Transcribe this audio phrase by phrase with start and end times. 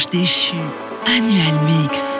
[0.00, 0.56] ange déchu.
[1.06, 2.19] Annual Mix.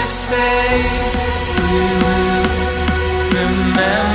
[0.00, 2.44] this place we will
[3.34, 4.09] remember.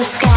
[0.00, 0.29] the sky.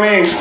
[0.00, 0.33] Me.